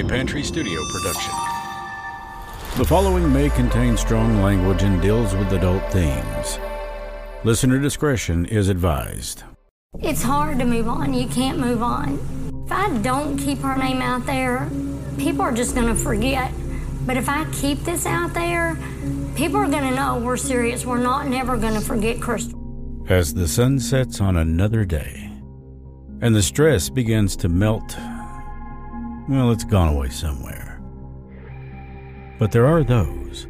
[0.00, 1.32] a Pantry Studio production.
[2.78, 6.58] The following may contain strong language and deals with adult themes.
[7.44, 9.42] Listener discretion is advised.
[9.98, 11.12] It's hard to move on.
[11.12, 12.18] You can't move on.
[12.64, 14.70] If I don't keep her name out there,
[15.18, 16.50] people are just going to forget.
[17.04, 18.78] But if I keep this out there,
[19.34, 20.86] people are going to know we're serious.
[20.86, 22.58] We're not never going to forget Crystal.
[23.08, 25.30] As the sun sets on another day
[26.22, 27.96] and the stress begins to melt,
[29.30, 30.82] well, it's gone away somewhere.
[32.40, 33.46] But there are those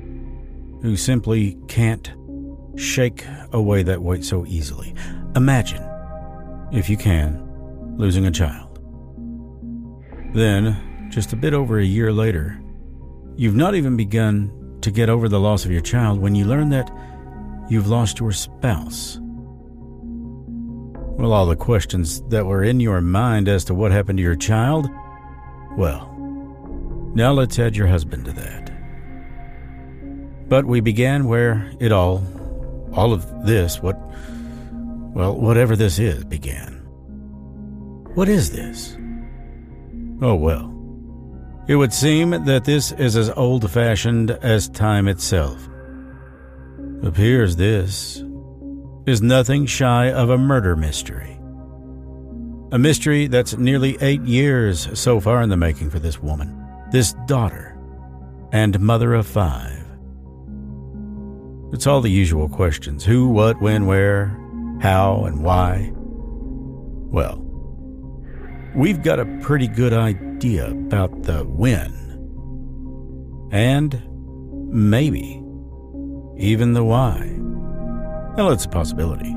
[0.82, 2.12] who simply can't
[2.76, 4.94] shake away that weight so easily.
[5.36, 5.82] Imagine,
[6.70, 8.78] if you can, losing a child.
[10.34, 12.60] Then, just a bit over a year later,
[13.36, 16.68] you've not even begun to get over the loss of your child when you learn
[16.70, 16.90] that
[17.70, 19.18] you've lost your spouse.
[21.16, 24.36] Well, all the questions that were in your mind as to what happened to your
[24.36, 24.88] child,
[25.76, 26.14] well,
[27.14, 28.70] now let's add your husband to that.
[30.48, 32.24] But we began where it all,
[32.92, 33.96] all of this, what,
[35.14, 36.74] well, whatever this is, began.
[38.14, 38.96] What is this?
[40.20, 40.76] Oh, well.
[41.68, 45.68] It would seem that this is as old fashioned as time itself.
[47.02, 48.24] Appears this
[49.06, 51.39] is nothing shy of a murder mystery.
[52.72, 56.56] A mystery that's nearly eight years so far in the making for this woman,
[56.92, 57.76] this daughter,
[58.52, 59.84] and mother of five.
[61.72, 64.38] It's all the usual questions who, what, when, where,
[64.80, 65.90] how, and why.
[65.94, 67.44] Well,
[68.76, 71.92] we've got a pretty good idea about the when.
[73.50, 74.00] And
[74.72, 75.42] maybe
[76.38, 77.36] even the why.
[78.36, 79.34] Well, it's a possibility.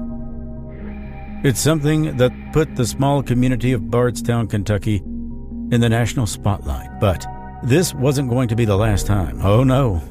[1.44, 7.02] It's something that put the small community of Bardstown, Kentucky in the national spotlight.
[7.02, 7.26] But
[7.64, 9.42] this wasn't going to be the last time.
[9.42, 10.02] Oh no.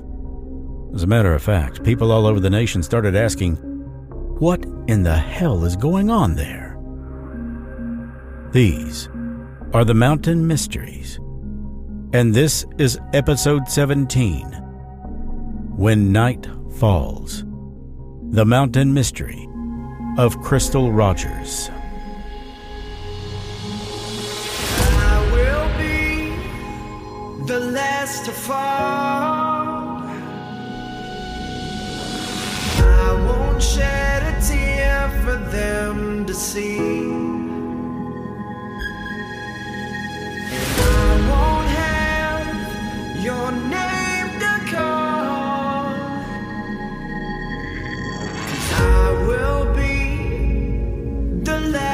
[0.94, 3.56] As a matter of fact, people all over the nation started asking,
[4.40, 6.78] what in the hell is going on there?
[8.50, 9.08] These
[9.72, 11.18] are the Mountain Mysteries.
[12.12, 14.48] And this is episode 17
[15.76, 16.46] When Night
[16.76, 17.44] Falls
[18.32, 19.48] The Mountain Mystery
[20.18, 21.70] of Crystal Rogers.
[24.84, 26.36] I will be
[27.46, 30.02] the last to fall.
[32.84, 37.31] I won't shed a tear for them to see.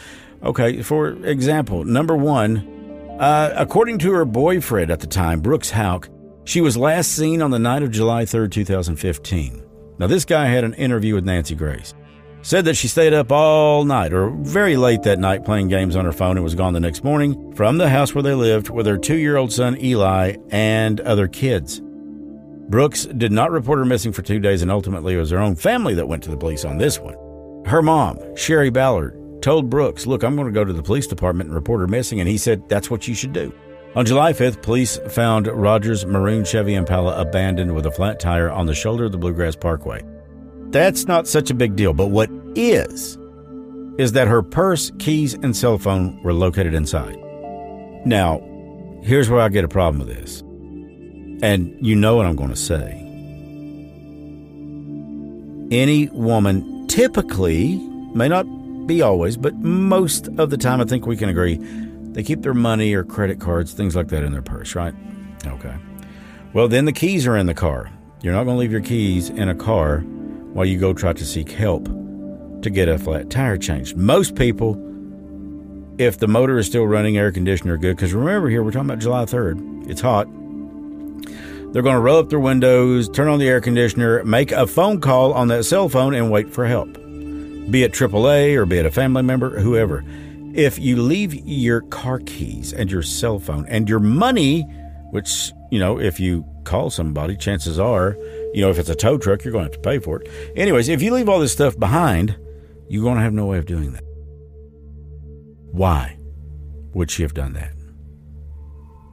[0.47, 2.59] Okay, for example, number one,
[3.19, 6.09] uh, according to her boyfriend at the time, Brooks Houck,
[6.45, 9.65] she was last seen on the night of July 3rd, 2015.
[9.99, 11.95] Now, this guy had an interview with Nancy Grace.
[12.43, 16.05] said that she stayed up all night or very late that night playing games on
[16.05, 18.87] her phone and was gone the next morning from the house where they lived with
[18.87, 21.83] her two year old son Eli and other kids.
[22.69, 25.57] Brooks did not report her missing for two days, and ultimately it was her own
[25.57, 27.17] family that went to the police on this one.
[27.65, 29.16] Her mom, Sherry Ballard,
[29.47, 32.19] told Brooks, Look, I'm going to go to the police department and report her missing,
[32.19, 33.55] and he said, That's what you should do.
[33.95, 38.67] On July 5th, police found Rogers' maroon Chevy Impala abandoned with a flat tire on
[38.67, 40.03] the shoulder of the Bluegrass Parkway.
[40.71, 43.17] That's not such a big deal, but what is,
[43.99, 47.17] is that her purse, keys, and cell phone were located inside.
[48.05, 48.41] Now,
[49.05, 50.41] here's where I get a problem with this.
[51.41, 53.01] And you know what I'm going to say.
[55.71, 57.77] Any woman typically,
[58.13, 58.45] may not
[58.87, 61.57] be always, but most of the time, I think we can agree,
[62.13, 64.95] they keep their money or credit cards, things like that in their purse, right?
[65.47, 65.75] Okay.
[66.53, 67.91] Well, then the keys are in the car.
[68.23, 71.25] You're not going to leave your keys in a car while you go try to
[71.25, 71.85] seek help
[72.63, 73.97] to get a flat tire changed.
[73.97, 74.83] Most people,
[75.99, 79.01] if the motor is still running, air conditioner good, because remember here, we're talking about
[79.01, 80.27] July 3rd, it's hot.
[81.73, 85.01] They're going to roll up their windows, turn on the air conditioner, make a phone
[85.01, 86.97] call on that cell phone, and wait for help.
[87.71, 90.05] Be it AAA or be it a family member, whoever.
[90.55, 94.63] If you leave your car keys and your cell phone and your money,
[95.11, 98.17] which, you know, if you call somebody, chances are,
[98.55, 100.31] you know, if it's a tow truck, you're going to have to pay for it.
[100.57, 102.37] Anyways, if you leave all this stuff behind,
[102.89, 104.05] you're going to have no way of doing that.
[105.73, 106.17] Why
[106.95, 107.73] would she have done that?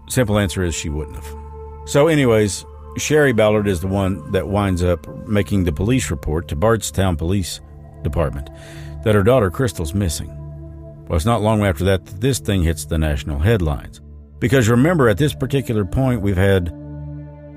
[0.09, 1.35] Simple answer is she wouldn't have.
[1.85, 2.65] So, anyways,
[2.97, 7.59] Sherry Ballard is the one that winds up making the police report to Bardstown Police
[8.03, 8.49] Department
[9.03, 10.29] that her daughter Crystal's missing.
[11.07, 14.01] Well, it's not long after that that this thing hits the national headlines.
[14.39, 16.73] Because remember, at this particular point, we've had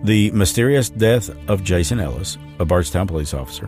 [0.04, 3.66] the mysterious death of Jason Ellis, a Bardstown police officer,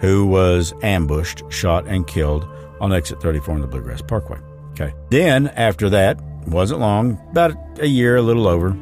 [0.00, 2.48] who was ambushed, shot, and killed
[2.80, 4.38] on exit 34 on the Bluegrass Parkway.
[4.70, 4.94] Okay.
[5.10, 8.76] Then, after that, wasn't long, about a year, a little over,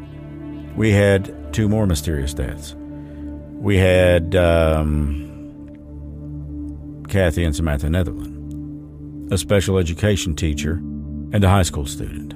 [0.77, 2.75] we had two more mysterious deaths.
[2.75, 5.36] We had um,
[7.09, 10.75] Kathy and Samantha Netherland, a special education teacher
[11.33, 12.35] and a high school student.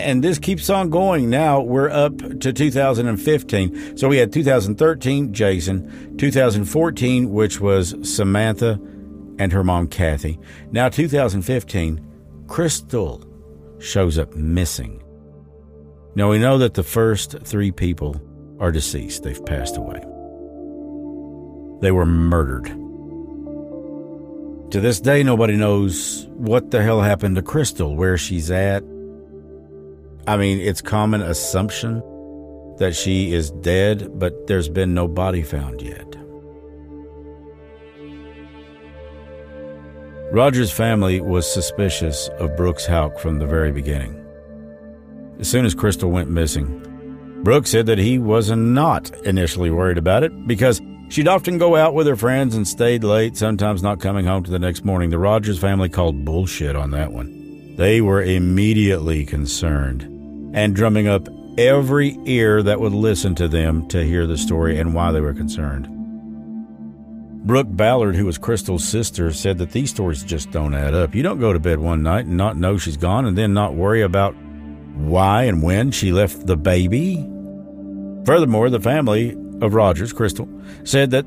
[0.00, 1.30] And this keeps on going.
[1.30, 3.96] Now we're up to 2015.
[3.96, 8.80] So we had 2013, Jason, 2014, which was Samantha
[9.38, 10.38] and her mom, Kathy.
[10.72, 13.24] Now 2015, Crystal
[13.78, 15.02] shows up missing.
[16.14, 18.20] Now we know that the first three people
[18.58, 20.00] are deceased, they've passed away.
[21.80, 22.81] They were murdered.
[24.72, 28.82] To this day, nobody knows what the hell happened to Crystal, where she's at.
[30.26, 31.98] I mean, it's common assumption
[32.78, 36.16] that she is dead, but there's been no body found yet.
[40.32, 44.18] Roger's family was suspicious of Brooks Houck from the very beginning.
[45.38, 50.24] As soon as Crystal went missing, Brooks said that he was not initially worried about
[50.24, 50.80] it because
[51.12, 54.50] she'd often go out with her friends and stayed late, sometimes not coming home to
[54.50, 55.10] the next morning.
[55.10, 57.76] The Rogers family called bullshit on that one.
[57.76, 60.02] They were immediately concerned
[60.54, 61.28] and drumming up
[61.58, 65.34] every ear that would listen to them to hear the story and why they were
[65.34, 65.88] concerned.
[67.46, 71.14] Brooke Ballard, who was Crystal's sister, said that these stories just don't add up.
[71.14, 73.74] You don't go to bed one night and not know she's gone and then not
[73.74, 74.34] worry about
[74.94, 77.16] why and when she left the baby.
[78.24, 80.48] Furthermore, the family of Rogers, Crystal,
[80.84, 81.24] said that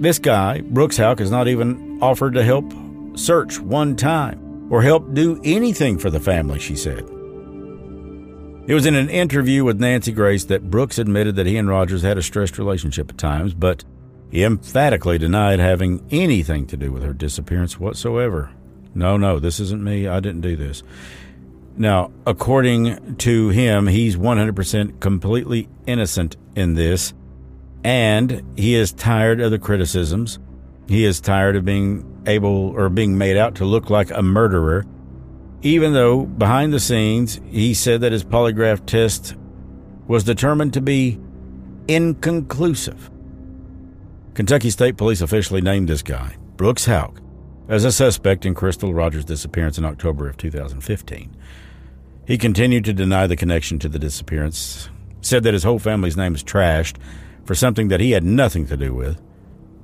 [0.00, 2.70] this guy, Brooks Houck, has not even offered to help
[3.16, 7.04] search one time or help do anything for the family, she said.
[8.68, 12.02] It was in an interview with Nancy Grace that Brooks admitted that he and Rogers
[12.02, 13.84] had a stressed relationship at times, but
[14.28, 18.50] he emphatically denied having anything to do with her disappearance whatsoever.
[18.92, 20.08] No, no, this isn't me.
[20.08, 20.82] I didn't do this.
[21.76, 27.12] Now, according to him, he's 100% completely innocent in this,
[27.86, 30.40] and he is tired of the criticisms.
[30.88, 34.84] He is tired of being able or being made out to look like a murderer,
[35.62, 39.36] even though behind the scenes he said that his polygraph test
[40.08, 41.20] was determined to be
[41.86, 43.08] inconclusive.
[44.34, 47.20] Kentucky State Police officially named this guy, Brooks Houck,
[47.68, 51.36] as a suspect in Crystal Rogers' disappearance in October of 2015.
[52.26, 54.90] He continued to deny the connection to the disappearance,
[55.20, 56.96] said that his whole family's name is trashed
[57.46, 59.22] for something that he had nothing to do with.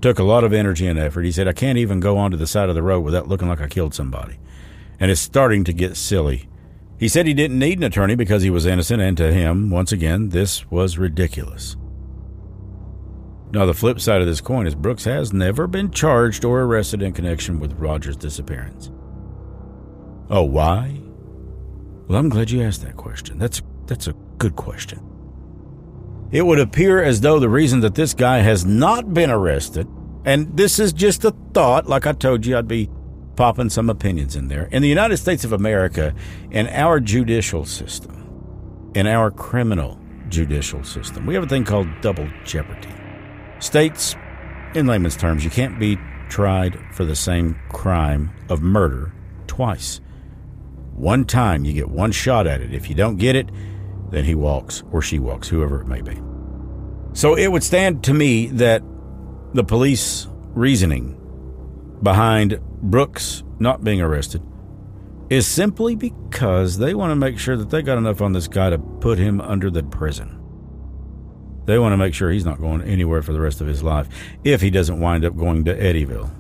[0.01, 1.23] Took a lot of energy and effort.
[1.23, 3.61] He said, I can't even go onto the side of the road without looking like
[3.61, 4.39] I killed somebody.
[4.99, 6.49] And it's starting to get silly.
[6.99, 9.93] He said he didn't need an attorney because he was innocent, and to him, once
[9.93, 11.77] again, this was ridiculous.
[13.53, 17.03] Now, the flip side of this coin is Brooks has never been charged or arrested
[17.03, 18.91] in connection with Rogers' disappearance.
[20.31, 21.01] Oh, why?
[22.09, 23.39] Well, I'm glad you asked that question.
[23.39, 25.12] That's that's a good question.
[26.33, 29.87] It would appear as though the reason that this guy has not been arrested,
[30.25, 32.89] and this is just a thought, like I told you, I'd be
[33.37, 34.65] popping some opinions in there.
[34.73, 36.15] In the United States of America,
[36.51, 39.99] in our judicial system, in our criminal
[40.31, 42.89] judicial system, we have a thing called double jeopardy.
[43.59, 44.17] States,
[44.75, 45.99] in layman's terms, you can't be
[46.31, 49.13] tried for the same crime of murder
[49.47, 50.01] twice.
[50.95, 52.73] One time, you get one shot at it.
[52.73, 53.51] If you don't get it,
[54.13, 56.21] then he walks or she walks, whoever it may be.
[57.15, 58.83] So it would stand to me that
[59.55, 61.19] the police reasoning
[62.03, 64.43] behind Brooks not being arrested
[65.31, 68.69] is simply because they want to make sure that they got enough on this guy
[68.69, 70.39] to put him under the prison.
[71.65, 74.09] They want to make sure he's not going anywhere for the rest of his life
[74.45, 76.31] if he doesn't wind up going to Eddyville.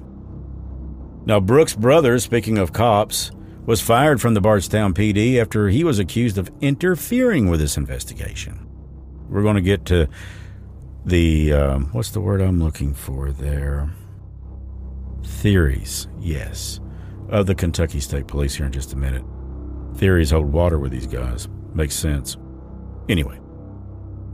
[1.25, 3.31] Now, Brooks' brother, speaking of cops,
[3.66, 8.66] was fired from the Bardstown PD after he was accused of interfering with this investigation.
[9.28, 10.09] We're going to get to
[11.04, 13.90] the, um, what's the word I'm looking for there?
[15.25, 16.81] Theories, yes,
[17.28, 19.25] of the Kentucky State Police here in just a minute.
[19.97, 21.49] Theories hold water with these guys.
[21.75, 22.37] Makes sense.
[23.09, 23.38] Anyway,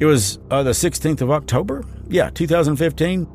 [0.00, 3.28] it was uh, the 16th of October, yeah, 2015,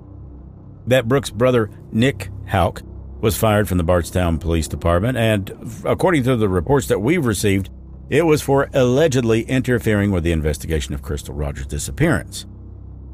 [0.87, 2.81] that Brooks' brother, Nick Houck,
[3.23, 5.49] was fired from the Bardstown Police Department, and
[5.85, 7.69] according to the reports that we've received,
[8.09, 12.45] it was for allegedly interfering with the investigation of Crystal Rogers' disappearance.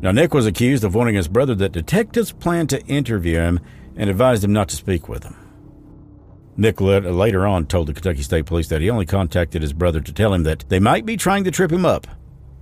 [0.02, 3.60] Now, Nick was accused of warning his brother that detectives planned to interview him
[3.96, 5.36] and advised him not to speak with him.
[6.58, 10.12] Nick later on told the Kentucky State Police that he only contacted his brother to
[10.12, 12.08] tell him that they might be trying to trip him up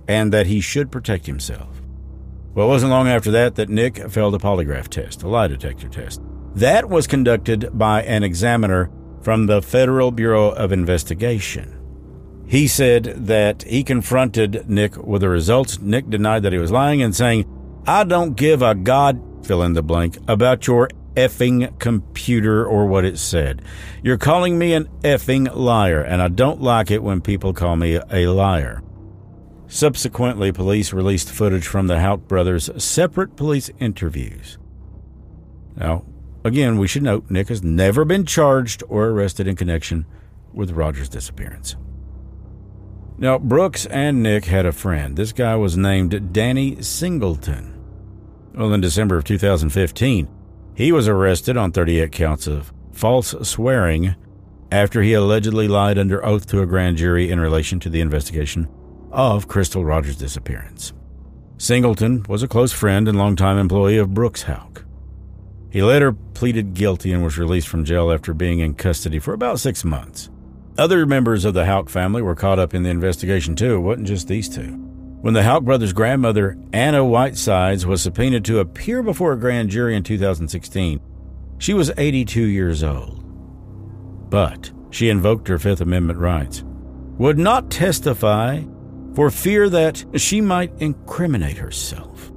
[0.06, 1.80] and that he should protect himself.
[2.54, 5.88] Well, it wasn't long after that that Nick failed a polygraph test, a lie detector
[5.88, 6.20] test.
[6.54, 8.90] That was conducted by an examiner
[9.22, 11.74] from the Federal Bureau of Investigation.
[12.46, 15.78] He said that he confronted Nick with the results.
[15.80, 17.44] Nick denied that he was lying and saying,
[17.86, 23.04] I don't give a god, fill in the blank, about your effing computer or what
[23.04, 23.60] it said.
[24.02, 28.00] You're calling me an effing liar, and I don't like it when people call me
[28.10, 28.82] a liar.
[29.66, 34.56] Subsequently, police released footage from the Houck brothers' separate police interviews.
[35.76, 36.04] Now,
[36.48, 40.06] Again, we should note Nick has never been charged or arrested in connection
[40.54, 41.76] with Rogers' disappearance.
[43.18, 45.14] Now, Brooks and Nick had a friend.
[45.14, 47.78] This guy was named Danny Singleton.
[48.54, 50.26] Well, in December of 2015,
[50.74, 54.14] he was arrested on 38 counts of false swearing
[54.72, 58.66] after he allegedly lied under oath to a grand jury in relation to the investigation
[59.12, 60.94] of Crystal Rogers' disappearance.
[61.58, 64.86] Singleton was a close friend and longtime employee of Brooks Houck.
[65.70, 69.60] He later pleaded guilty and was released from jail after being in custody for about
[69.60, 70.30] six months.
[70.78, 73.74] Other members of the Houck family were caught up in the investigation too.
[73.74, 74.76] It wasn't just these two.
[75.20, 79.96] When the Houck brothers' grandmother, Anna Whitesides, was subpoenaed to appear before a grand jury
[79.96, 81.00] in 2016,
[81.58, 83.24] she was 82 years old.
[84.30, 86.62] But she invoked her Fifth Amendment rights,
[87.18, 88.62] would not testify
[89.14, 92.30] for fear that she might incriminate herself.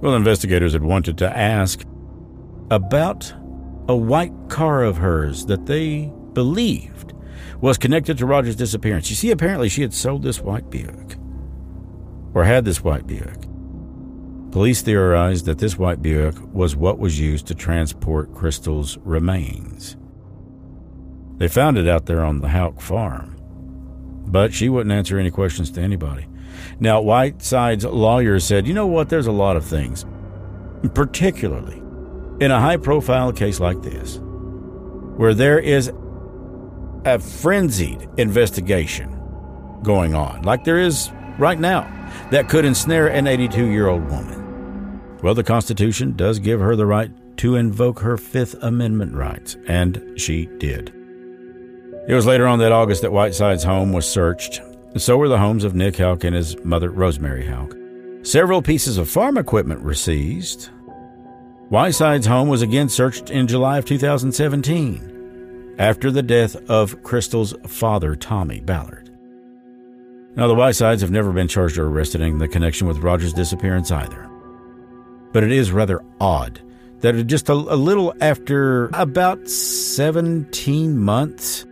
[0.00, 1.84] Well, investigators had wanted to ask
[2.70, 3.32] about
[3.88, 7.12] a white car of hers that they believed
[7.60, 9.10] was connected to Roger's disappearance.
[9.10, 11.16] You see, apparently she had sold this white Buick,
[12.34, 13.46] or had this white Buick.
[14.50, 19.96] Police theorized that this white Buick was what was used to transport Crystal's remains.
[21.36, 23.36] They found it out there on the Houck farm,
[24.26, 26.26] but she wouldn't answer any questions to anybody.
[26.78, 29.08] Now, Whiteside's lawyer said, You know what?
[29.08, 30.06] There's a lot of things,
[30.94, 31.83] particularly
[32.40, 34.18] in a high profile case like this,
[35.16, 35.92] where there is
[37.04, 39.20] a frenzied investigation
[39.82, 41.82] going on, like there is right now,
[42.30, 44.44] that could ensnare an 82 year old woman.
[45.22, 50.02] Well, the Constitution does give her the right to invoke her Fifth Amendment rights, and
[50.16, 50.94] she did.
[52.06, 54.60] It was later on that August that Whiteside's home was searched.
[54.96, 57.74] So were the homes of Nick Houck and his mother, Rosemary Houck.
[58.22, 60.70] Several pieces of farm equipment were seized,
[61.70, 68.14] Whiteside's home was again searched in July of 2017 after the death of Crystal's father,
[68.14, 69.10] Tommy Ballard.
[70.36, 73.90] Now, the Whitesides have never been charged or arrested in the connection with Roger's disappearance
[73.90, 74.28] either.
[75.32, 76.60] But it is rather odd
[77.00, 81.64] that just a, a little after about 17 months,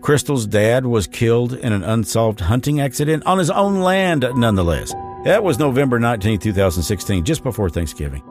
[0.00, 4.94] Crystal's dad was killed in an unsolved hunting accident on his own land, nonetheless.
[5.24, 8.22] That was November 19, 2016, just before Thanksgiving.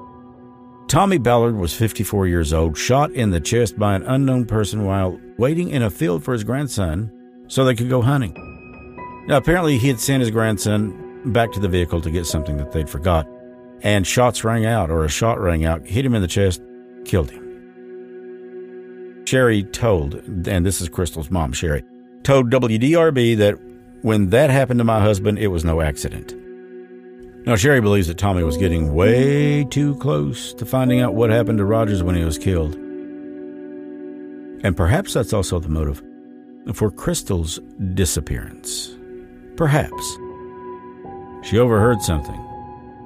[0.88, 5.20] Tommy Ballard was 54 years old, shot in the chest by an unknown person while
[5.38, 7.12] waiting in a field for his grandson
[7.48, 8.34] so they could go hunting.
[9.28, 12.72] Now, apparently, he had sent his grandson back to the vehicle to get something that
[12.72, 13.28] they'd forgot,
[13.82, 16.62] and shots rang out, or a shot rang out, hit him in the chest,
[17.04, 17.42] killed him.
[19.26, 20.14] Sherry told,
[20.48, 21.84] and this is Crystal's mom, Sherry,
[22.22, 23.56] told WDRB that
[24.04, 26.36] when that happened to my husband, it was no accident.
[27.46, 31.60] Now, Sherry believes that Tommy was getting way too close to finding out what happened
[31.60, 32.74] to Rogers when he was killed.
[34.64, 36.02] And perhaps that's also the motive
[36.74, 37.60] for Crystal's
[37.94, 38.98] disappearance.
[39.58, 40.18] Perhaps.
[41.44, 42.42] She overheard something.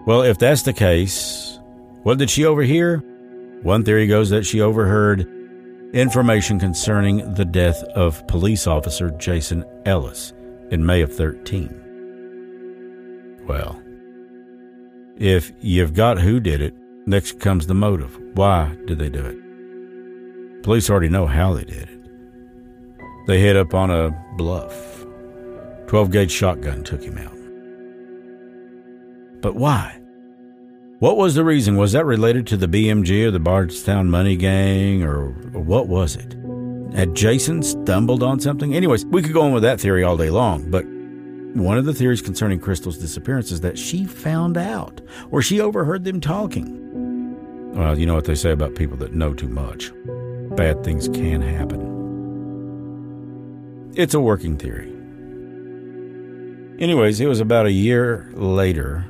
[0.06, 1.60] Well, if that's the case,
[2.04, 3.04] what did she overhear?
[3.62, 5.28] One theory goes that she overheard
[5.94, 10.32] information concerning the death of police officer Jason Ellis
[10.72, 13.42] in May of 13.
[13.46, 13.82] Well,
[15.20, 16.74] if you've got who did it,
[17.06, 18.18] next comes the motive.
[18.36, 20.64] Why did they do it?
[20.64, 22.00] Police already know how they did it.
[23.28, 25.06] They hit up on a bluff.
[25.88, 27.36] 12 gauge shotgun took him out.
[29.42, 30.00] But why?
[31.00, 31.78] What was the reason?
[31.78, 36.36] Was that related to the BMG or the Bardstown Money Gang, or, what was it?
[36.96, 38.76] Had Jason stumbled on something?
[38.76, 40.86] Anyways, we could go on with that theory all day long, but
[41.54, 45.02] one of the theories concerning Crystal's disappearance is that she found out
[45.32, 46.76] or she overheard them talking.
[47.74, 49.92] Well, you know what they say about people that know too much.
[50.56, 51.88] Bad things can happen.
[53.96, 54.88] It's a working theory.
[56.80, 59.06] Anyways, it was about a year later,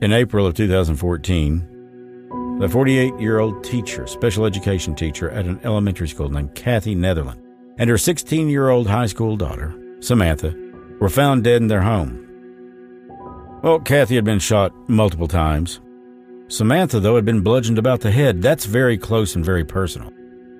[0.00, 6.06] in April of 2014, the 48 year old teacher, special education teacher at an elementary
[6.06, 7.42] school named Kathy Netherland,
[7.78, 10.54] and her 16 year old high school daughter, Samantha,
[11.02, 12.16] were found dead in their home.
[13.60, 15.80] Well, Kathy had been shot multiple times.
[16.46, 18.40] Samantha, though, had been bludgeoned about the head.
[18.40, 20.12] That's very close and very personal.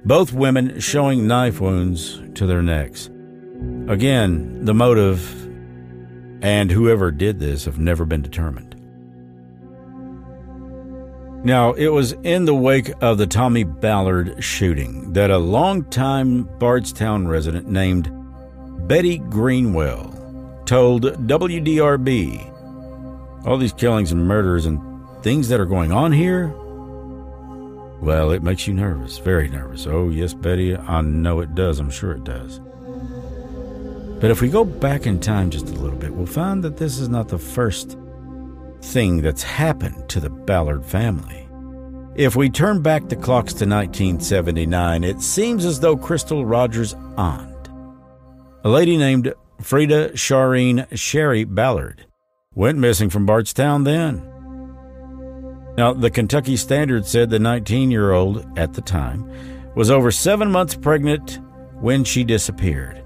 [0.04, 3.06] Both women showing knife wounds to their necks.
[3.86, 5.22] Again, the motive
[6.42, 8.74] and whoever did this have never been determined.
[11.44, 17.28] Now, it was in the wake of the Tommy Ballard shooting that a longtime Bardstown
[17.28, 18.10] resident named
[18.88, 20.18] Betty Greenwell
[20.64, 22.48] told WDRB
[23.46, 24.80] all these killings and murders and
[25.22, 26.54] things that are going on here.
[28.00, 29.86] Well, it makes you nervous, very nervous.
[29.86, 31.78] Oh, yes, Betty, I know it does.
[31.78, 32.60] I'm sure it does.
[34.20, 36.98] But if we go back in time just a little bit, we'll find that this
[36.98, 37.96] is not the first
[38.80, 41.48] thing that's happened to the Ballard family.
[42.14, 47.68] If we turn back the clocks to 1979, it seems as though Crystal Rogers' aunt,
[48.64, 52.06] a lady named Frida Shireen Sherry Ballard,
[52.54, 54.28] went missing from Bardstown then.
[55.76, 59.30] Now, the Kentucky Standard said the 19 year old at the time
[59.74, 61.38] was over seven months pregnant
[61.80, 62.98] when she disappeared.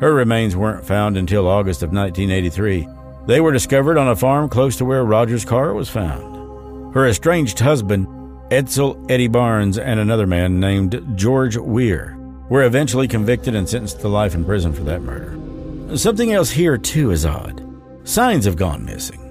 [0.00, 2.88] Her remains weren't found until August of 1983.
[3.26, 6.94] They were discovered on a farm close to where Roger's car was found.
[6.94, 8.06] Her estranged husband,
[8.50, 12.16] Edsel Eddie Barnes, and another man named George Weir
[12.48, 15.47] were eventually convicted and sentenced to life in prison for that murder.
[15.94, 17.64] Something else here, too, is odd.
[18.04, 19.24] Signs have gone missing.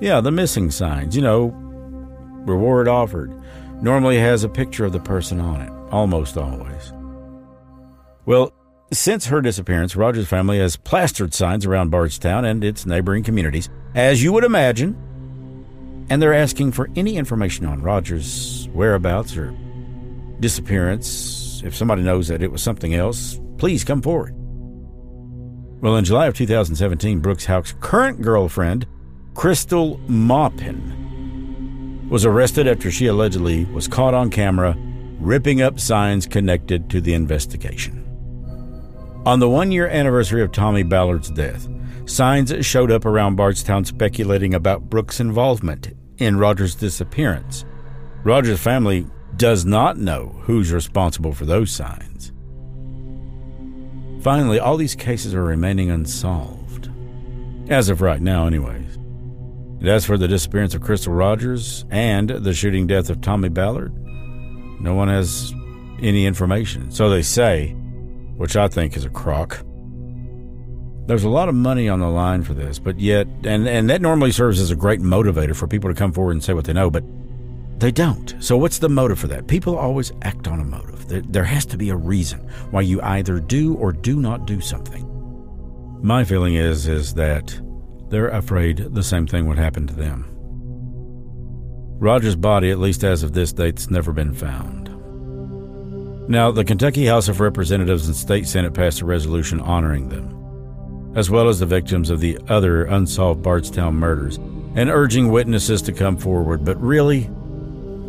[0.00, 1.48] Yeah, the missing signs, you know,
[2.46, 3.32] reward offered,
[3.82, 6.92] normally has a picture of the person on it, almost always.
[8.24, 8.52] Well,
[8.90, 14.22] since her disappearance, Rogers' family has plastered signs around Bardstown and its neighboring communities, as
[14.22, 14.96] you would imagine,
[16.08, 19.54] and they're asking for any information on Rogers' whereabouts or
[20.40, 21.62] disappearance.
[21.64, 24.34] If somebody knows that it was something else, please come forward.
[25.80, 28.84] Well, in July of 2017, Brooks Houck's current girlfriend,
[29.34, 34.76] Crystal Maupin, was arrested after she allegedly was caught on camera
[35.20, 38.04] ripping up signs connected to the investigation.
[39.24, 41.68] On the one year anniversary of Tommy Ballard's death,
[42.06, 47.64] signs showed up around Bardstown speculating about Brooks' involvement in Rogers' disappearance.
[48.24, 52.32] Rogers' family does not know who's responsible for those signs.
[54.20, 56.90] Finally, all these cases are remaining unsolved.
[57.68, 58.96] As of right now, anyways.
[58.96, 63.92] And as for the disappearance of Crystal Rogers and the shooting death of Tommy Ballard,
[64.80, 65.52] no one has
[66.00, 66.90] any information.
[66.90, 67.76] So they say,
[68.36, 69.64] which I think is a crock.
[71.06, 74.02] There's a lot of money on the line for this, but yet, and, and that
[74.02, 76.72] normally serves as a great motivator for people to come forward and say what they
[76.72, 77.04] know, but
[77.78, 78.34] they don't.
[78.40, 79.46] So, what's the motive for that?
[79.46, 81.32] People always act on a motive.
[81.32, 85.04] There, has to be a reason why you either do or do not do something.
[86.02, 87.60] My feeling is is that
[88.10, 90.26] they're afraid the same thing would happen to them.
[92.00, 94.88] Roger's body, at least as of this date, has never been found.
[96.28, 101.30] Now, the Kentucky House of Representatives and State Senate passed a resolution honoring them, as
[101.30, 104.36] well as the victims of the other unsolved Bardstown murders,
[104.76, 106.64] and urging witnesses to come forward.
[106.64, 107.30] But really,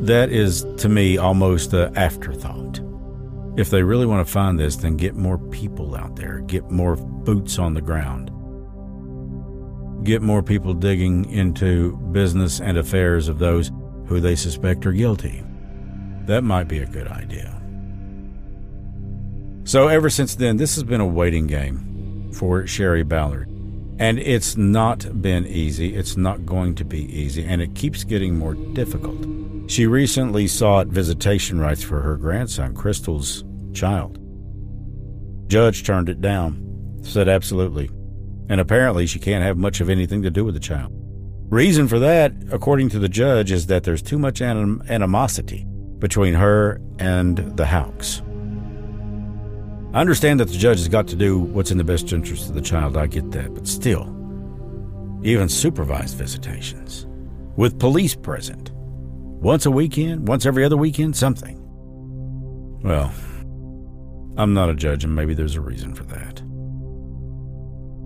[0.06, 2.80] that is, to me, almost an afterthought.
[3.58, 6.96] If they really want to find this, then get more people out there, get more
[6.96, 8.32] boots on the ground,
[10.06, 13.72] get more people digging into business and affairs of those
[14.08, 15.44] who they suspect are guilty.
[16.26, 17.60] That might be a good idea.
[19.66, 23.48] So, ever since then, this has been a waiting game for Sherry Ballard.
[24.00, 25.96] And it's not been easy.
[25.96, 27.44] It's not going to be easy.
[27.44, 29.20] And it keeps getting more difficult.
[29.70, 34.18] She recently sought visitation rights for her grandson, Crystal's child.
[35.46, 37.92] Judge turned it down, said absolutely.
[38.50, 40.92] And apparently, she can't have much of anything to do with the child.
[41.52, 45.68] Reason for that, according to the judge, is that there's too much anim- animosity
[46.00, 48.24] between her and the Houcks.
[49.94, 52.56] I understand that the judge has got to do what's in the best interest of
[52.56, 52.98] the child.
[52.98, 53.54] I get that.
[53.54, 54.08] But still,
[55.22, 57.06] even supervised visitations
[57.56, 58.72] with police present,
[59.42, 61.58] once a weekend, once every other weekend, something.
[62.84, 63.12] Well,
[64.38, 66.42] I'm not a judge, and maybe there's a reason for that.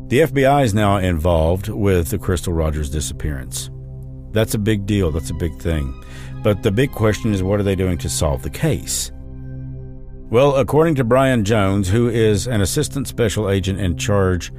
[0.10, 3.70] The FBI is now involved with the Crystal Rogers disappearance.
[4.32, 5.12] That's a big deal.
[5.12, 5.94] That's a big thing.
[6.44, 9.12] But the big question is what are they doing to solve the case?
[10.30, 14.52] Well, according to Brian Jones, who is an assistant special agent in charge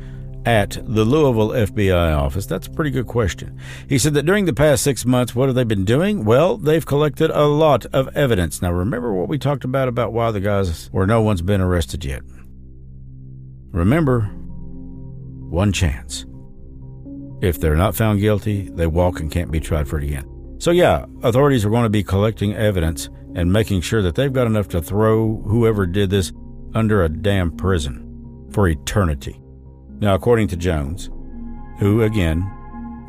[0.46, 3.58] at the Louisville FBI office, that's a pretty good question.
[3.88, 6.24] He said that during the past six months, what have they been doing?
[6.24, 8.60] Well, they've collected a lot of evidence.
[8.60, 12.04] Now, remember what we talked about about why the guys where no one's been arrested
[12.04, 12.22] yet.
[13.70, 14.22] Remember,
[15.50, 16.26] one chance.
[17.40, 20.56] If they're not found guilty, they walk and can't be tried for it again.
[20.58, 24.46] So, yeah, authorities are going to be collecting evidence and making sure that they've got
[24.46, 26.32] enough to throw whoever did this
[26.74, 29.40] under a damn prison for eternity.
[30.00, 31.10] Now, according to Jones,
[31.78, 32.50] who again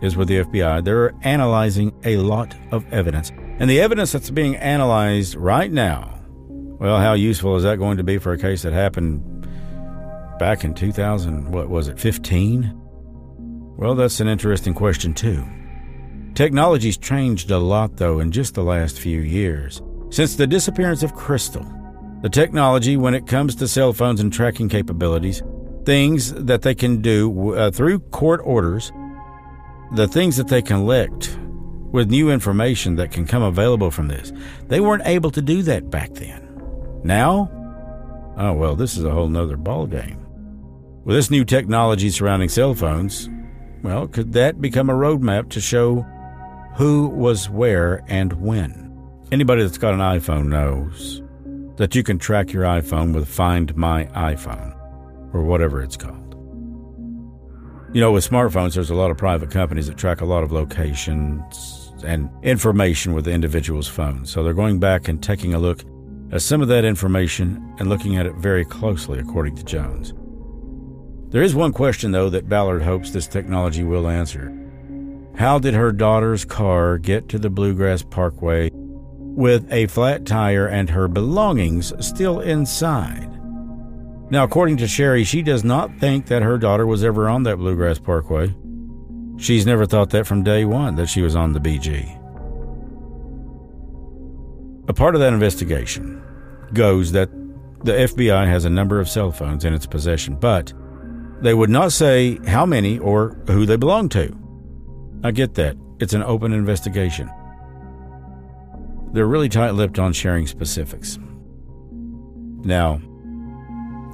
[0.01, 3.31] is with the FBI, they're analyzing a lot of evidence.
[3.59, 6.19] And the evidence that's being analyzed right now,
[6.79, 9.47] well, how useful is that going to be for a case that happened
[10.39, 12.73] back in 2000, what was it, 15?
[13.77, 15.45] Well, that's an interesting question, too.
[16.33, 19.81] Technology's changed a lot, though, in just the last few years.
[20.09, 21.65] Since the disappearance of Crystal,
[22.21, 25.41] the technology, when it comes to cell phones and tracking capabilities,
[25.85, 28.91] things that they can do uh, through court orders,
[29.93, 31.37] the things that they can collect
[31.91, 34.33] with new information that can come available from this,
[34.67, 36.41] they weren't able to do that back then.
[37.03, 37.49] Now,
[38.37, 40.19] oh well, this is a whole nother ballgame.
[41.05, 43.29] With this new technology surrounding cell phones,
[43.83, 46.01] well, could that become a roadmap to show
[46.75, 48.91] who was where and when?
[49.31, 51.21] Anybody that's got an iPhone knows
[51.77, 54.74] that you can track your iPhone with Find My iPhone
[55.35, 56.33] or whatever it's called.
[57.93, 60.51] You know, with smartphones, there's a lot of private companies that track a lot of
[60.51, 64.25] locations and information with the individual's phone.
[64.25, 65.83] So they're going back and taking a look
[66.31, 70.13] at some of that information and looking at it very closely, according to Jones.
[71.31, 74.53] There is one question, though, that Ballard hopes this technology will answer.
[75.35, 78.69] How did her daughter's car get to the Bluegrass Parkway
[79.35, 83.34] with a flat tire and her belongings still inside.
[84.29, 87.57] Now, according to Sherry, she does not think that her daughter was ever on that
[87.57, 88.55] Bluegrass Parkway.
[89.37, 92.21] She's never thought that from day one that she was on the BG.
[94.87, 96.23] A part of that investigation
[96.73, 97.29] goes that
[97.83, 100.73] the FBI has a number of cell phones in its possession, but
[101.41, 104.35] they would not say how many or who they belong to.
[105.23, 105.77] I get that.
[105.99, 107.29] It's an open investigation.
[109.11, 111.19] They're really tight lipped on sharing specifics.
[112.63, 112.99] Now,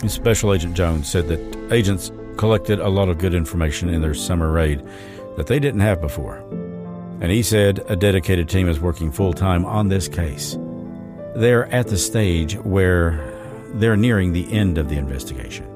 [0.09, 4.51] Special Agent Jones said that agents collected a lot of good information in their summer
[4.51, 4.83] raid
[5.37, 6.37] that they didn't have before.
[7.21, 10.57] And he said a dedicated team is working full time on this case.
[11.35, 13.23] They're at the stage where
[13.75, 15.67] they're nearing the end of the investigation.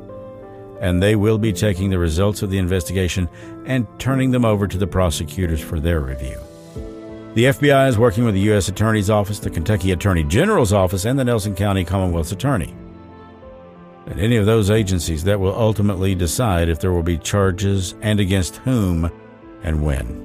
[0.82, 3.30] And they will be taking the results of the investigation
[3.66, 6.40] and turning them over to the prosecutors for their review.
[7.36, 8.70] The FBI is working with the U.S.
[8.70, 12.74] Attorney's Office, the Kentucky Attorney General's Office, and the Nelson County Commonwealth's Attorney.
[14.08, 18.20] And any of those agencies that will ultimately decide if there will be charges and
[18.20, 19.12] against whom
[19.64, 20.24] and when.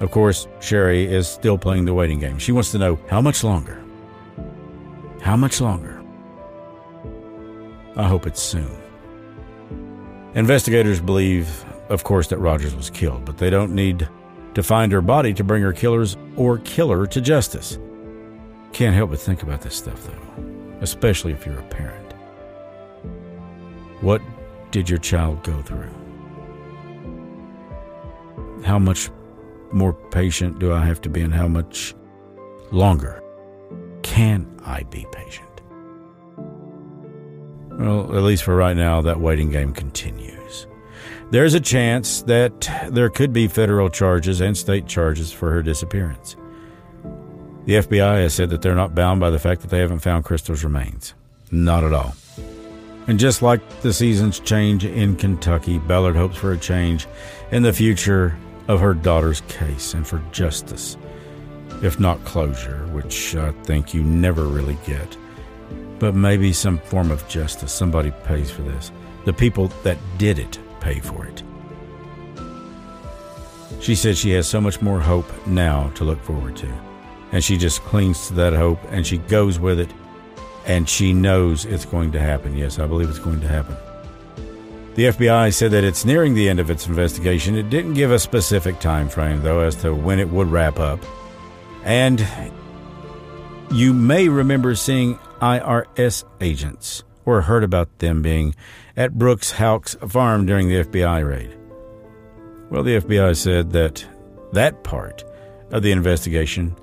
[0.00, 2.38] Of course, Sherry is still playing the waiting game.
[2.38, 3.82] She wants to know how much longer?
[5.20, 6.02] How much longer?
[7.96, 8.76] I hope it's soon.
[10.34, 14.08] Investigators believe of course, that Rogers was killed, but they don't need
[14.54, 17.78] to find her body to bring her killers or killer to justice.
[18.72, 22.09] Can't help but think about this stuff, though, especially if you're a parent.
[24.00, 24.22] What
[24.70, 25.90] did your child go through?
[28.64, 29.10] How much
[29.72, 31.94] more patient do I have to be, and how much
[32.70, 33.22] longer
[34.02, 35.46] can I be patient?
[37.70, 40.66] Well, at least for right now, that waiting game continues.
[41.30, 46.36] There's a chance that there could be federal charges and state charges for her disappearance.
[47.66, 50.24] The FBI has said that they're not bound by the fact that they haven't found
[50.24, 51.14] Crystal's remains.
[51.52, 52.14] Not at all.
[53.06, 57.06] And just like the seasons change in Kentucky, Ballard hopes for a change
[57.50, 58.36] in the future
[58.68, 60.96] of her daughter's case and for justice,
[61.82, 65.16] if not closure, which I think you never really get.
[65.98, 67.72] But maybe some form of justice.
[67.72, 68.92] Somebody pays for this.
[69.24, 71.42] The people that did it pay for it.
[73.80, 76.72] She said she has so much more hope now to look forward to.
[77.32, 79.90] And she just clings to that hope and she goes with it.
[80.70, 82.56] And she knows it's going to happen.
[82.56, 83.76] Yes, I believe it's going to happen.
[84.94, 87.56] The FBI said that it's nearing the end of its investigation.
[87.56, 91.00] It didn't give a specific time frame, though, as to when it would wrap up.
[91.82, 92.24] And
[93.72, 98.54] you may remember seeing IRS agents or heard about them being
[98.96, 101.58] at Brooks Houck's farm during the FBI raid.
[102.70, 104.06] Well, the FBI said that
[104.52, 105.24] that part
[105.72, 106.76] of the investigation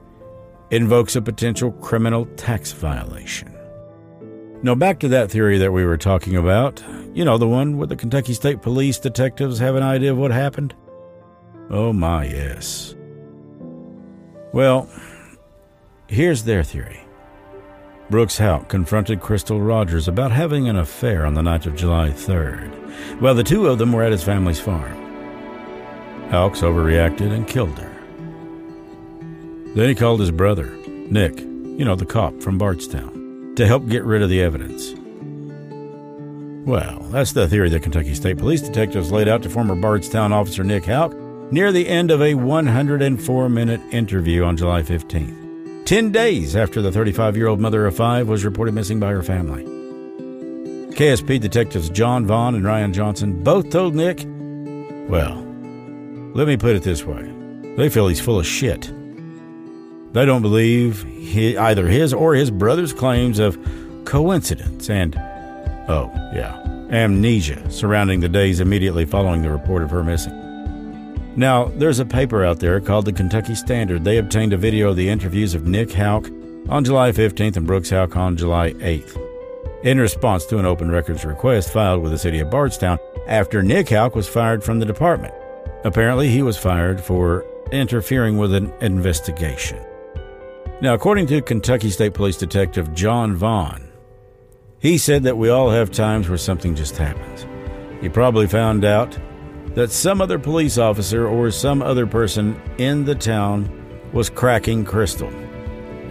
[0.72, 3.57] invokes a potential criminal tax violation.
[4.64, 6.84] Now, back to that theory that we were talking about.
[7.14, 10.32] You know, the one where the Kentucky State Police detectives have an idea of what
[10.32, 10.74] happened?
[11.70, 12.96] Oh, my, yes.
[14.54, 14.90] Well,
[16.08, 17.02] here's their theory.
[18.10, 23.20] Brooks Houck confronted Crystal Rogers about having an affair on the night of July 3rd,
[23.20, 24.96] while the two of them were at his family's farm.
[26.30, 27.94] Houck's overreacted and killed her.
[29.76, 33.17] Then he called his brother, Nick, you know, the cop from Bardstown,
[33.58, 34.94] to help get rid of the evidence.
[36.68, 40.64] Well, that's the theory the Kentucky State Police detectives laid out to former Bardstown officer
[40.64, 41.14] Nick Houck
[41.52, 45.86] near the end of a 104 minute interview on July 15th.
[45.86, 49.24] 10 days after the 35 year old mother of five was reported missing by her
[49.24, 49.64] family.
[50.94, 54.26] KSP detectives John Vaughn and Ryan Johnson both told Nick,
[55.10, 55.36] well,
[56.34, 57.34] let me put it this way
[57.78, 58.92] they feel he's full of shit.
[60.18, 63.56] They don't believe he, either his or his brother's claims of
[64.04, 65.16] coincidence and,
[65.88, 70.34] oh, yeah, amnesia surrounding the days immediately following the report of her missing.
[71.36, 74.04] Now, there's a paper out there called the Kentucky Standard.
[74.04, 76.32] They obtained a video of the interviews of Nick Houck
[76.68, 79.22] on July 15th and Brooks Houck on July 8th.
[79.84, 83.90] In response to an open records request filed with the city of Bardstown after Nick
[83.90, 85.36] Houck was fired from the department.
[85.84, 89.78] Apparently, he was fired for interfering with an investigation.
[90.80, 93.90] Now, according to Kentucky State Police Detective John Vaughn,
[94.78, 97.48] he said that we all have times where something just happens.
[98.00, 99.18] He probably found out
[99.74, 103.72] that some other police officer or some other person in the town
[104.14, 105.32] was cracking Crystal.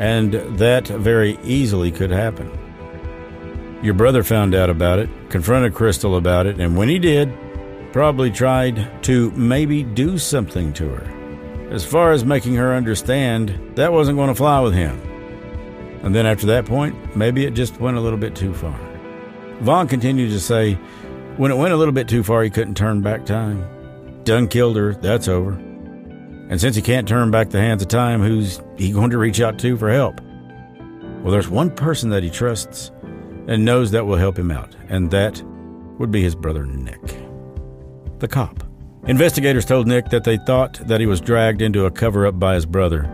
[0.00, 2.50] And that very easily could happen.
[3.84, 7.32] Your brother found out about it, confronted Crystal about it, and when he did,
[7.92, 11.15] probably tried to maybe do something to her.
[11.70, 15.00] As far as making her understand that wasn't going to fly with him.
[16.02, 18.78] And then after that point, maybe it just went a little bit too far.
[19.60, 20.74] Vaughn continued to say
[21.36, 23.66] when it went a little bit too far, he couldn't turn back time.
[24.24, 25.52] Done killed her, that's over.
[26.48, 29.40] And since he can't turn back the hands of time, who's he going to reach
[29.40, 30.20] out to for help?
[31.22, 32.92] Well, there's one person that he trusts
[33.48, 35.42] and knows that will help him out, and that
[35.98, 37.00] would be his brother Nick,
[38.18, 38.65] the cop.
[39.08, 42.56] Investigators told Nick that they thought that he was dragged into a cover up by
[42.56, 43.08] his brother.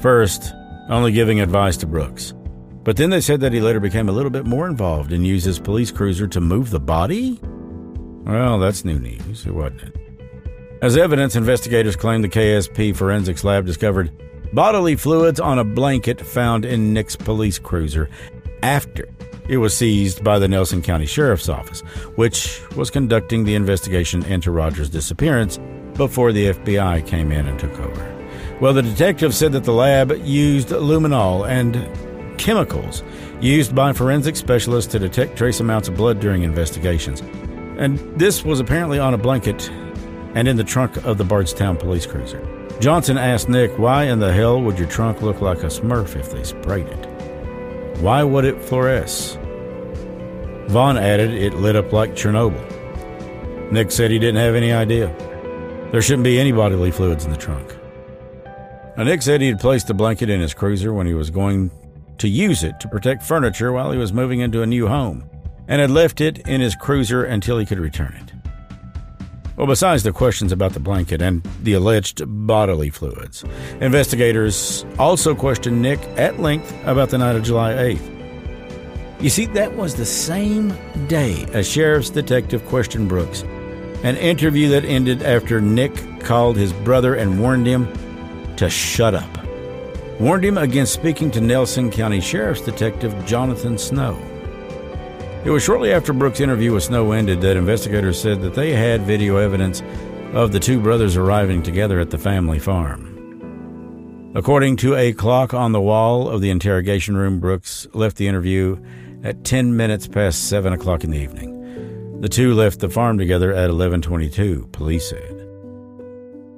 [0.00, 0.52] First,
[0.88, 2.34] only giving advice to Brooks.
[2.82, 5.46] But then they said that he later became a little bit more involved and used
[5.46, 7.38] his police cruiser to move the body?
[8.24, 9.96] Well, that's new news, wasn't it?
[10.82, 14.10] As evidence, investigators claim the KSP forensics lab discovered
[14.52, 18.10] bodily fluids on a blanket found in Nick's police cruiser
[18.62, 19.08] after
[19.48, 21.80] it was seized by the Nelson County Sheriff's Office,
[22.16, 25.58] which was conducting the investigation into Rogers' disappearance
[25.94, 28.12] before the FBI came in and took over.
[28.60, 31.88] Well, the detective said that the lab used luminol and
[32.38, 33.02] chemicals
[33.40, 37.20] used by forensic specialists to detect trace amounts of blood during investigations.
[37.78, 39.70] And this was apparently on a blanket
[40.34, 42.46] and in the trunk of the Bardstown police cruiser.
[42.80, 46.30] Johnson asked Nick, Why in the hell would your trunk look like a smurf if
[46.30, 47.05] they sprayed it?
[48.00, 49.36] Why would it fluoresce?
[50.68, 53.72] Vaughn added it lit up like Chernobyl.
[53.72, 55.14] Nick said he didn't have any idea.
[55.92, 57.74] There shouldn't be any bodily fluids in the trunk.
[58.96, 61.70] Now, Nick said he had placed the blanket in his cruiser when he was going
[62.18, 65.28] to use it to protect furniture while he was moving into a new home,
[65.68, 68.35] and had left it in his cruiser until he could return it.
[69.56, 73.42] Well, besides the questions about the blanket and the alleged bodily fluids,
[73.80, 79.22] investigators also questioned Nick at length about the night of July 8th.
[79.22, 80.74] You see, that was the same
[81.08, 83.42] day a sheriff's detective questioned Brooks,
[84.02, 87.88] an interview that ended after Nick called his brother and warned him
[88.56, 89.30] to shut up.
[90.20, 94.18] Warned him against speaking to Nelson County Sheriff's Detective Jonathan Snow.
[95.46, 99.02] It was shortly after Brooks' interview with Snow ended that investigators said that they had
[99.02, 99.80] video evidence
[100.32, 104.32] of the two brothers arriving together at the family farm.
[104.34, 108.76] According to a clock on the wall of the interrogation room, Brooks left the interview
[109.22, 112.20] at 10 minutes past 7 o'clock in the evening.
[112.20, 115.46] The two left the farm together at 11:22, police said.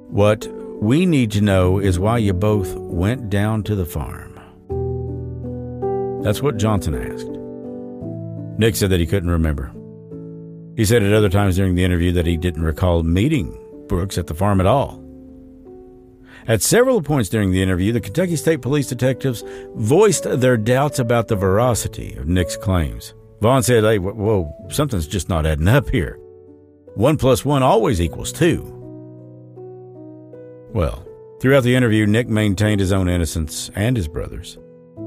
[0.09, 0.47] What
[0.81, 4.39] we need to know is why you both went down to the farm.
[6.23, 7.38] That's what Johnson asked.
[8.59, 9.71] Nick said that he couldn't remember.
[10.75, 14.27] He said at other times during the interview that he didn't recall meeting Brooks at
[14.27, 15.01] the farm at all.
[16.45, 19.45] At several points during the interview, the Kentucky State Police detectives
[19.75, 23.13] voiced their doubts about the veracity of Nick's claims.
[23.39, 26.17] Vaughn said, Hey, whoa, something's just not adding up here.
[26.95, 28.75] One plus one always equals two.
[30.73, 31.07] Well,
[31.39, 34.57] throughout the interview, Nick maintained his own innocence and his brother's.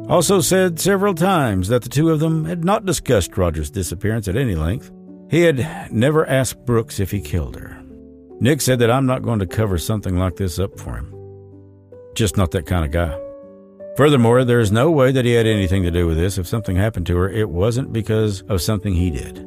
[0.08, 4.36] Also said several times that the two of them had not discussed Rogers' disappearance at
[4.36, 4.90] any length.
[5.30, 7.82] He had never asked Brooks if he killed her.
[8.40, 11.14] Nick said that I'm not going to cover something like this up for him.
[12.14, 13.18] Just not that kind of guy.
[13.96, 16.38] Furthermore, there is no way that he had anything to do with this.
[16.38, 19.46] If something happened to her, it wasn't because of something he did.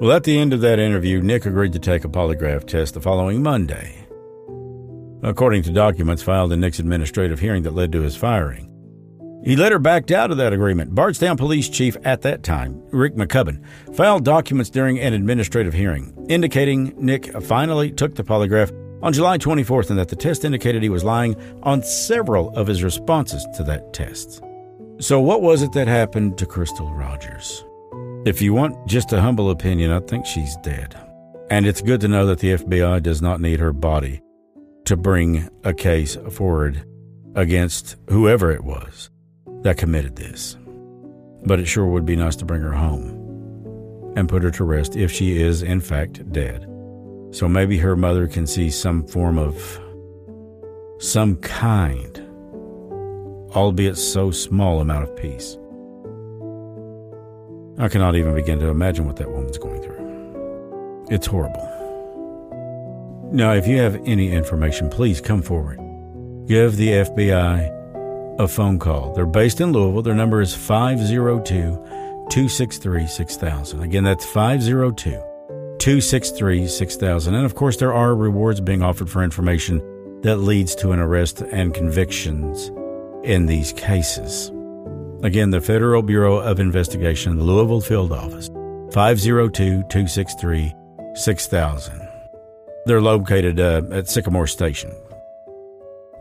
[0.00, 3.00] Well, at the end of that interview, Nick agreed to take a polygraph test the
[3.00, 4.06] following Monday.
[5.22, 8.69] According to documents filed in Nick's administrative hearing that led to his firing,
[9.44, 10.94] he later backed out of that agreement.
[10.94, 16.94] Bardstown Police Chief at that time, Rick McCubbin, filed documents during an administrative hearing indicating
[16.96, 18.70] Nick finally took the polygraph
[19.02, 22.82] on July 24th and that the test indicated he was lying on several of his
[22.82, 24.42] responses to that test.
[24.98, 27.64] So, what was it that happened to Crystal Rogers?
[28.26, 30.94] If you want just a humble opinion, I think she's dead.
[31.50, 34.20] And it's good to know that the FBI does not need her body
[34.84, 36.84] to bring a case forward
[37.34, 39.10] against whoever it was
[39.62, 40.56] that committed this.
[41.44, 43.16] But it sure would be nice to bring her home
[44.16, 46.66] and put her to rest if she is, in fact, dead.
[47.32, 49.80] So maybe her mother can see some form of,
[50.98, 52.18] some kind,
[53.54, 55.56] albeit so small amount of peace.
[57.78, 61.06] I cannot even begin to imagine what that woman's going through.
[61.08, 61.66] It's horrible.
[63.32, 65.78] Now, if you have any information, please come forward.
[66.46, 67.79] Give the FBI
[68.40, 69.12] a phone call.
[69.12, 70.02] They're based in Louisville.
[70.02, 73.82] Their number is 502 263 6000.
[73.82, 77.34] Again, that's 502 263 6000.
[77.34, 79.78] And of course, there are rewards being offered for information
[80.22, 82.70] that leads to an arrest and convictions
[83.24, 84.50] in these cases.
[85.22, 88.48] Again, the Federal Bureau of Investigation, the Louisville Field Office,
[88.92, 90.74] 502 263
[91.14, 92.08] 6000.
[92.86, 94.92] They're located uh, at Sycamore Station,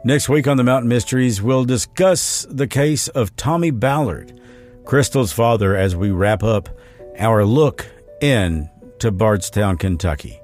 [0.06, 4.40] Next week on the Mountain Mysteries, we'll discuss the case of Tommy Ballard,
[4.86, 6.70] Crystal's father, as we wrap up
[7.18, 7.86] our look
[8.22, 10.40] in to Bardstown, Kentucky.